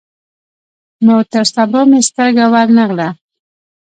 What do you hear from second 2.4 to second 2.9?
ور نه